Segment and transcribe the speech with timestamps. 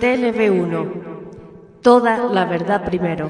[0.00, 0.92] TLV1
[1.82, 3.28] Toda la verdad primero.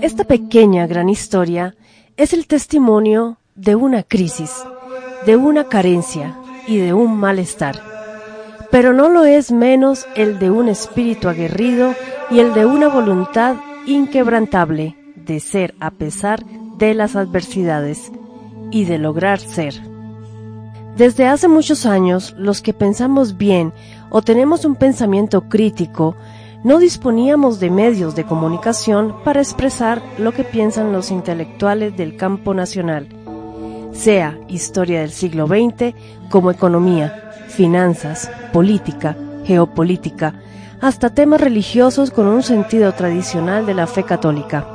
[0.00, 1.76] Esta pequeña gran historia
[2.16, 4.64] es el testimonio de una crisis,
[5.26, 7.80] de una carencia y de un malestar.
[8.72, 11.94] Pero no lo es menos el de un espíritu aguerrido
[12.32, 13.54] y el de una voluntad
[13.86, 16.44] inquebrantable de ser a pesar
[16.78, 18.12] de las adversidades
[18.70, 19.74] y de lograr ser.
[20.96, 23.72] Desde hace muchos años, los que pensamos bien
[24.10, 26.16] o tenemos un pensamiento crítico,
[26.64, 32.54] no disponíamos de medios de comunicación para expresar lo que piensan los intelectuales del campo
[32.54, 33.08] nacional,
[33.92, 35.94] sea historia del siglo XX
[36.30, 40.34] como economía, finanzas, política, geopolítica,
[40.80, 44.66] hasta temas religiosos con un sentido tradicional de la fe católica.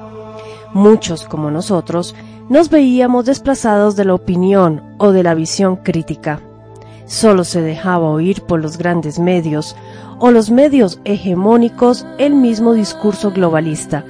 [0.73, 2.15] Muchos, como nosotros,
[2.49, 6.41] nos veíamos desplazados de la opinión o de la visión crítica.
[7.05, 9.75] Solo se dejaba oír por los grandes medios
[10.19, 14.05] o los medios hegemónicos el mismo discurso globalista,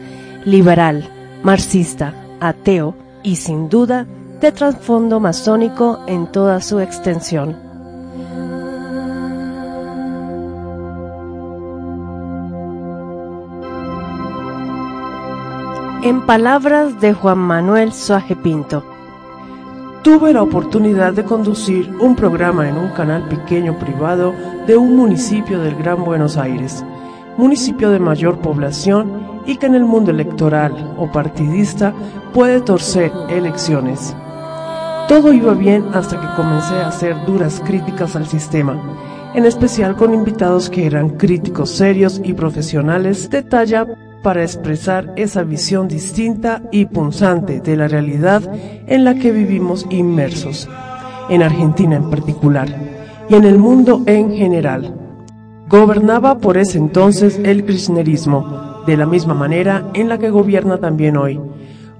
[0.45, 1.09] liberal,
[1.43, 4.05] marxista, ateo y sin duda
[4.39, 7.70] de trasfondo masónico en toda su extensión.
[16.03, 18.83] En palabras de Juan Manuel Suaje Pinto.
[20.01, 24.33] Tuve la oportunidad de conducir un programa en un canal pequeño privado
[24.65, 26.83] de un municipio del Gran Buenos Aires,
[27.37, 31.93] municipio de mayor población y que en el mundo electoral o partidista
[32.33, 34.15] puede torcer elecciones.
[35.07, 38.75] Todo iba bien hasta que comencé a hacer duras críticas al sistema,
[39.35, 43.85] en especial con invitados que eran críticos serios y profesionales de talla
[44.21, 48.43] para expresar esa visión distinta y punzante de la realidad
[48.87, 50.69] en la que vivimos inmersos,
[51.29, 52.69] en Argentina en particular,
[53.29, 54.95] y en el mundo en general.
[55.67, 61.17] Gobernaba por ese entonces el kirchnerismo, de la misma manera en la que gobierna también
[61.17, 61.39] hoy.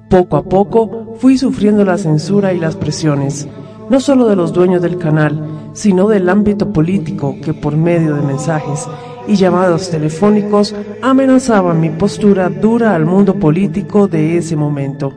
[0.10, 3.48] Poco a poco fui sufriendo la censura y las presiones,
[3.90, 5.42] no solo de los dueños del canal,
[5.74, 8.88] sino del ámbito político que por medio de mensajes
[9.28, 15.14] y llamados telefónicos amenazaban mi postura dura al mundo político de ese momento.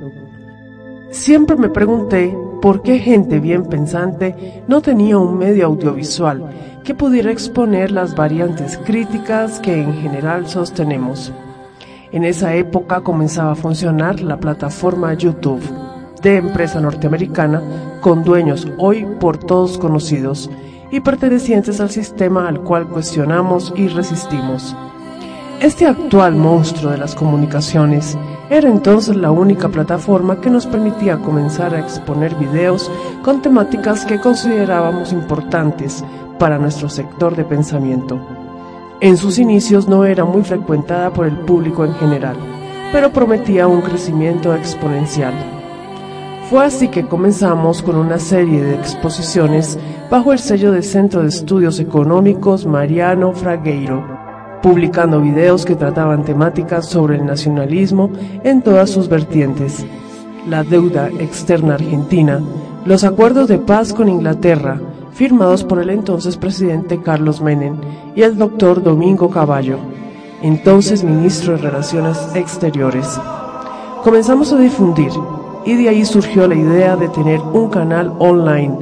[1.11, 6.51] Siempre me pregunté por qué gente bien pensante no tenía un medio audiovisual
[6.83, 11.33] que pudiera exponer las variantes críticas que en general sostenemos.
[12.13, 15.63] En esa época comenzaba a funcionar la plataforma YouTube,
[16.23, 17.63] de empresa norteamericana,
[18.01, 20.51] con dueños hoy por todos conocidos,
[20.91, 24.77] y pertenecientes al sistema al cual cuestionamos y resistimos.
[25.61, 28.19] Este actual monstruo de las comunicaciones
[28.51, 32.91] era entonces la única plataforma que nos permitía comenzar a exponer videos
[33.23, 36.05] con temáticas que considerábamos importantes
[36.39, 38.21] para nuestro sector de pensamiento.
[39.01, 42.37] En sus inicios no era muy frecuentada por el público en general,
[42.93, 45.54] pero prometía un crecimiento exponencial.
[46.51, 49.79] Fue así que comenzamos con una serie de exposiciones
[50.11, 54.05] bajo el sello del Centro de Estudios Económicos Mariano Fragueiro,
[54.63, 58.11] publicando videos que trataban temáticas sobre el nacionalismo
[58.45, 59.87] en todas sus vertientes,
[60.47, 62.43] la deuda externa argentina,
[62.85, 64.79] los acuerdos de paz con Inglaterra,
[65.15, 67.77] firmados por el entonces presidente Carlos Menem
[68.15, 69.79] y el doctor Domingo Caballo,
[70.43, 73.19] entonces ministro de Relaciones Exteriores.
[74.03, 75.11] Comenzamos a difundir
[75.67, 78.77] y de ahí surgió la idea de tener un canal online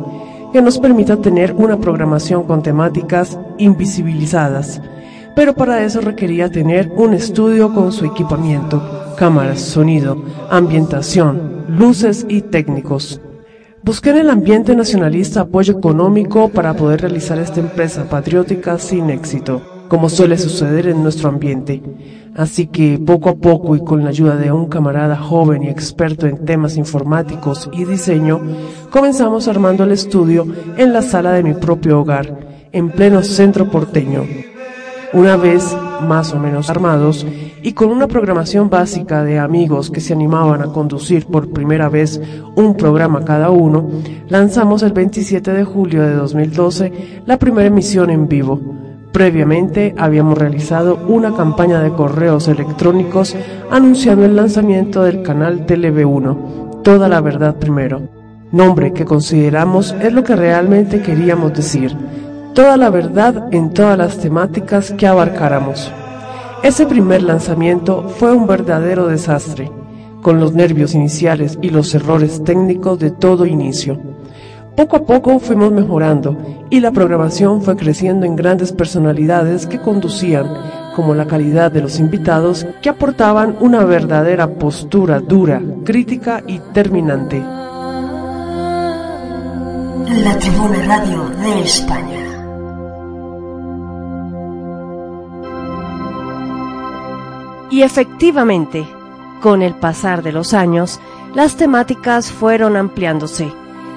[0.53, 4.83] que nos permita tener una programación con temáticas invisibilizadas,
[5.35, 8.83] pero para eso requería tener un estudio con su equipamiento,
[9.17, 13.21] cámaras, sonido, ambientación, luces y técnicos.
[13.83, 19.72] Busqué en el ambiente nacionalista apoyo económico para poder realizar esta empresa patriótica sin éxito,
[19.93, 21.83] como suele suceder en nuestro ambiente.
[22.35, 26.27] Así que poco a poco y con la ayuda de un camarada joven y experto
[26.27, 28.41] en temas informáticos y diseño,
[28.89, 30.47] comenzamos armando el estudio
[30.79, 32.39] en la sala de mi propio hogar,
[32.73, 34.25] en pleno centro porteño.
[35.13, 37.27] Una vez más o menos armados
[37.63, 42.19] y con una programación básica de amigos que se animaban a conducir por primera vez
[42.57, 43.91] un programa cada uno,
[44.31, 46.93] lanzamos el 27 de julio de 2012
[47.27, 48.82] la primera emisión en vivo
[49.23, 53.37] Previamente habíamos realizado una campaña de correos electrónicos
[53.71, 58.03] anunciando el lanzamiento del canal TV1, Toda la Verdad Primero,
[58.51, 61.97] nombre que consideramos es lo que realmente queríamos decir,
[62.53, 65.93] toda la verdad en todas las temáticas que abarcáramos.
[66.65, 69.71] Ese primer lanzamiento fue un verdadero desastre,
[70.21, 74.01] con los nervios iniciales y los errores técnicos de todo inicio.
[74.77, 76.37] Poco a poco fuimos mejorando
[76.71, 80.47] y la programación fue creciendo en grandes personalidades que conducían,
[80.97, 87.39] como la calidad de los invitados que aportaban una verdadera postura dura, crítica y terminante.
[90.09, 92.19] La Tribuna Radio de España.
[97.71, 98.87] Y efectivamente,
[99.43, 100.99] con el pasar de los años,
[101.35, 103.53] las temáticas fueron ampliándose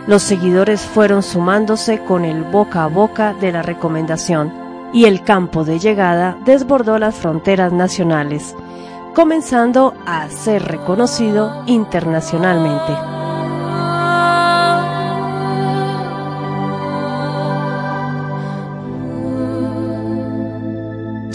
[0.07, 4.53] los seguidores fueron sumándose con el boca a boca de la recomendación
[4.93, 8.55] y el campo de llegada desbordó las fronteras nacionales,
[9.13, 13.24] comenzando a ser reconocido internacionalmente.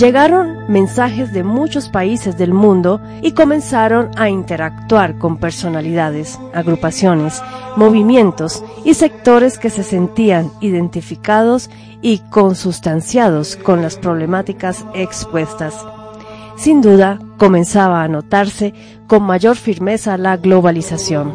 [0.00, 7.43] Llegaron mensajes de muchos países del mundo y comenzaron a interactuar con personalidades, agrupaciones,
[7.76, 11.69] movimientos y sectores que se sentían identificados
[12.00, 15.75] y consustanciados con las problemáticas expuestas.
[16.56, 18.73] Sin duda, comenzaba a notarse
[19.06, 21.31] con mayor firmeza la globalización.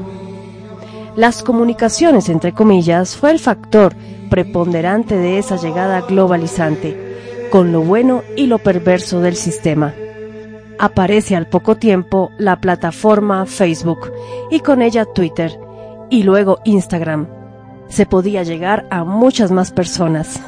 [1.15, 3.95] Las comunicaciones, entre comillas, fue el factor
[4.31, 7.05] preponderante de esa llegada globalizante
[7.51, 9.93] con lo bueno y lo perverso del sistema.
[10.77, 14.11] Aparece al poco tiempo la plataforma Facebook
[14.51, 15.57] y con ella Twitter
[16.09, 17.27] y luego Instagram.
[17.87, 20.41] Se podía llegar a muchas más personas.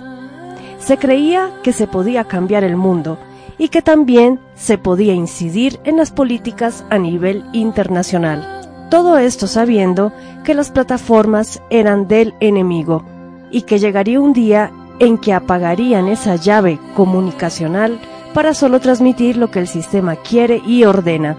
[0.79, 3.17] Se creía que se podía cambiar el mundo
[3.57, 8.87] y que también se podía incidir en las políticas a nivel internacional.
[8.89, 13.03] Todo esto sabiendo que las plataformas eran del enemigo
[13.51, 17.99] y que llegaría un día en que apagarían esa llave comunicacional
[18.33, 21.37] para solo transmitir lo que el sistema quiere y ordena,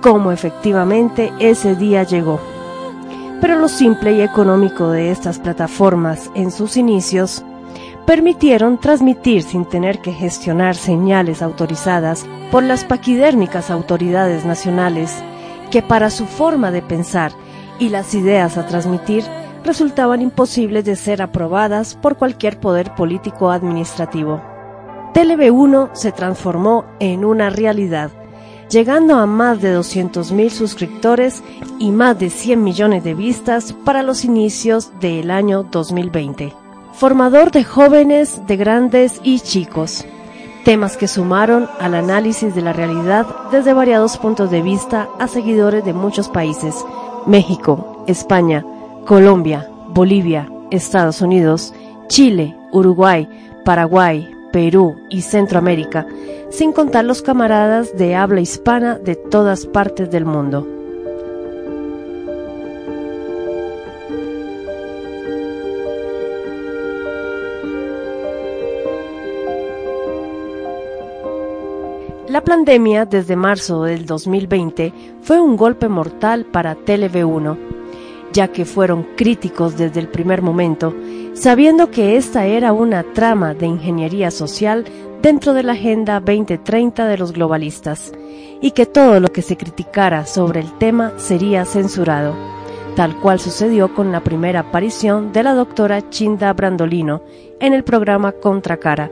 [0.00, 2.40] como efectivamente ese día llegó.
[3.40, 7.44] Pero lo simple y económico de estas plataformas en sus inicios
[8.06, 15.22] permitieron transmitir sin tener que gestionar señales autorizadas por las paquidérmicas autoridades nacionales,
[15.70, 17.32] que para su forma de pensar
[17.78, 19.24] y las ideas a transmitir
[19.64, 24.40] resultaban imposibles de ser aprobadas por cualquier poder político administrativo.
[25.14, 28.10] TLV1 se transformó en una realidad,
[28.68, 31.42] llegando a más de 200.000 suscriptores
[31.78, 36.52] y más de 100 millones de vistas para los inicios del año 2020.
[36.92, 40.04] Formador de jóvenes, de grandes y chicos.
[40.64, 45.84] Temas que sumaron al análisis de la realidad desde variados puntos de vista a seguidores
[45.84, 46.74] de muchos países,
[47.26, 48.64] México, España,
[49.06, 51.74] Colombia, Bolivia, Estados Unidos,
[52.08, 53.28] Chile, Uruguay,
[53.64, 56.06] Paraguay, Perú y Centroamérica,
[56.48, 60.66] sin contar los camaradas de habla hispana de todas partes del mundo.
[72.28, 74.92] La pandemia desde marzo del 2020
[75.22, 77.63] fue un golpe mortal para TV1
[78.34, 80.94] ya que fueron críticos desde el primer momento,
[81.32, 84.84] sabiendo que esta era una trama de ingeniería social
[85.22, 88.12] dentro de la Agenda 2030 de los globalistas,
[88.60, 92.34] y que todo lo que se criticara sobre el tema sería censurado,
[92.96, 97.22] tal cual sucedió con la primera aparición de la doctora Chinda Brandolino
[97.60, 99.10] en el programa Contracara,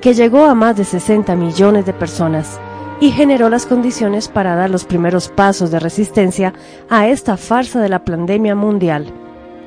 [0.00, 2.60] que llegó a más de 60 millones de personas
[3.02, 6.54] y generó las condiciones para dar los primeros pasos de resistencia
[6.88, 9.12] a esta farsa de la pandemia mundial.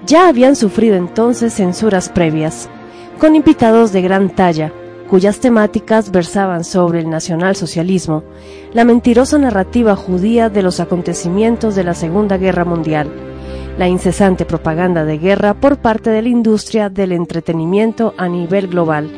[0.05, 2.69] Ya habían sufrido entonces censuras previas,
[3.19, 4.71] con invitados de gran talla,
[5.09, 8.23] cuyas temáticas versaban sobre el nacionalsocialismo,
[8.73, 13.11] la mentirosa narrativa judía de los acontecimientos de la Segunda Guerra Mundial,
[13.77, 19.11] la incesante propaganda de guerra por parte de la industria del entretenimiento a nivel global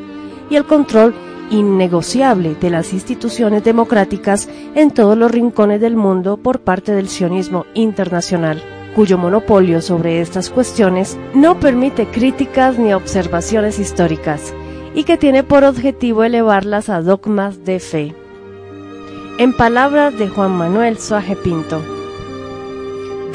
[0.50, 1.14] y el control
[1.50, 7.66] innegociable de las instituciones democráticas en todos los rincones del mundo por parte del sionismo
[7.74, 8.62] internacional,
[8.96, 14.54] cuyo monopolio sobre estas cuestiones no permite críticas ni observaciones históricas
[14.96, 18.16] y que tiene por objetivo elevarlas a dogmas de fe.
[19.38, 21.82] En palabras de Juan Manuel Suaje Pinto,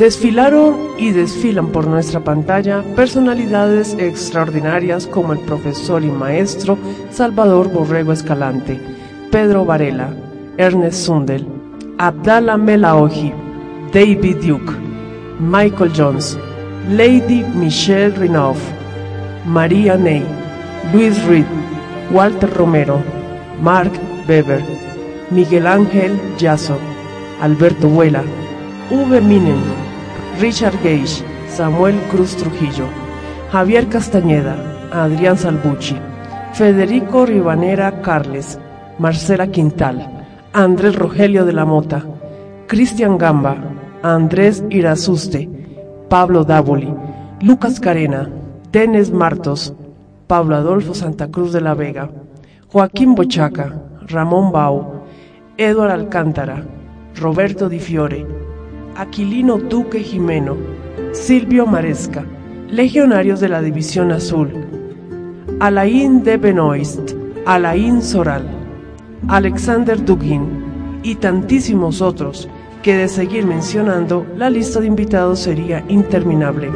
[0.02, 6.76] Desfilaron y desfilan por nuestra pantalla personalidades extraordinarias como el profesor y maestro
[7.12, 8.80] Salvador Borrego Escalante,
[9.30, 10.12] Pedro Varela,
[10.58, 11.46] Ernest Sundel,
[11.98, 13.32] Abdallah Melaoji,
[13.92, 14.72] David Duke,
[15.38, 16.36] Michael Jones,
[16.90, 18.58] Lady Michelle Rinoff,
[19.46, 20.24] María Ney,
[20.92, 21.46] Luis Reed,
[22.10, 23.00] Walter Romero,
[23.62, 23.92] Mark
[24.26, 24.64] Weber,
[25.30, 26.76] Miguel Ángel Yasso,
[27.40, 28.24] Alberto Vuela,
[28.90, 29.20] V.
[29.20, 29.71] Minen,
[30.40, 32.86] Richard Gage, Samuel Cruz Trujillo,
[33.52, 34.56] Javier Castañeda,
[34.92, 35.96] Adrián Salbucci,
[36.54, 38.58] Federico Ribanera Carles,
[38.98, 42.04] Marcela Quintal, Andrés Rogelio de la Mota,
[42.66, 43.56] Cristian Gamba,
[44.02, 45.48] Andrés Irasuste,
[46.08, 46.92] Pablo Dávoli,
[47.40, 48.28] Lucas Carena,
[48.70, 49.74] Denis Martos,
[50.26, 52.10] Pablo Adolfo Santa Cruz de la Vega,
[52.68, 53.74] Joaquín Bochaca,
[54.08, 55.04] Ramón Bau,
[55.58, 56.64] Eduard Alcántara,
[57.14, 58.41] Roberto Di Fiore,
[58.96, 60.56] Aquilino Duque Jimeno,
[61.12, 62.24] Silvio Maresca,
[62.68, 64.50] legionarios de la División Azul,
[65.60, 67.12] Alain de Benoist,
[67.46, 68.46] Alain Soral,
[69.28, 72.48] Alexander Dugin y tantísimos otros
[72.82, 76.70] que de seguir mencionando la lista de invitados sería interminable,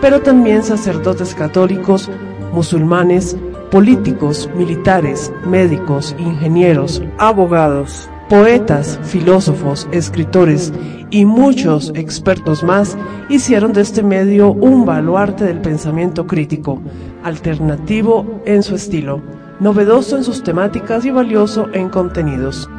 [0.00, 2.08] pero también sacerdotes católicos,
[2.52, 3.36] musulmanes,
[3.70, 10.72] políticos, militares, médicos, ingenieros, abogados, poetas, filósofos, escritores
[11.10, 12.96] y muchos expertos más
[13.28, 16.80] hicieron de este medio un baluarte del pensamiento crítico,
[17.24, 19.20] alternativo en su estilo,
[19.58, 22.70] novedoso en sus temáticas y valioso en contenidos.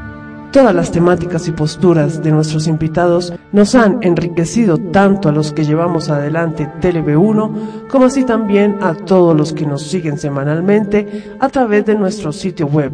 [0.53, 5.65] Todas las temáticas y posturas de nuestros invitados nos han enriquecido tanto a los que
[5.65, 11.85] llevamos adelante TLB1 como así también a todos los que nos siguen semanalmente a través
[11.85, 12.93] de nuestro sitio web,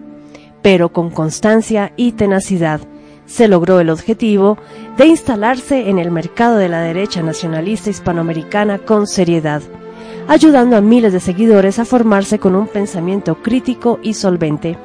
[0.63, 2.81] pero con constancia y tenacidad
[3.27, 4.59] se logró el objetivo
[4.97, 9.63] de instalarse en el mercado de la derecha nacionalista hispanoamericana con seriedad,
[10.29, 14.79] ayudando a miles de seguidores a formarse con un pensamiento crítico y solvente.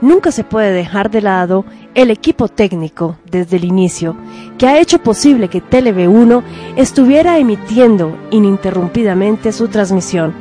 [0.00, 4.16] Nunca se puede dejar de lado el equipo técnico desde el inicio,
[4.56, 6.42] que ha hecho posible que TLV1
[6.76, 10.34] estuviera emitiendo ininterrumpidamente su transmisión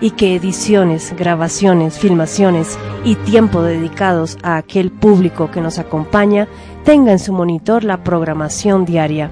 [0.00, 6.48] y que ediciones, grabaciones, filmaciones y tiempo dedicados a aquel público que nos acompaña
[6.84, 9.30] tenga en su monitor la programación diaria.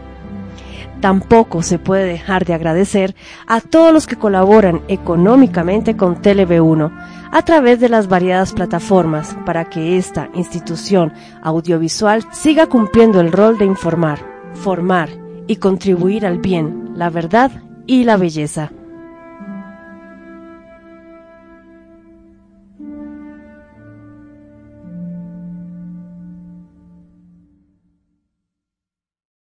[1.03, 3.17] Tampoco se puede dejar de agradecer
[3.49, 6.93] a todos los que colaboran económicamente con TLV1
[7.33, 13.59] a través de las variadas plataformas para que esta institución audiovisual siga cumpliendo el rol
[13.59, 14.21] de informar,
[14.55, 15.09] formar
[15.49, 17.51] y contribuir al bien, la verdad
[17.85, 18.71] y la belleza.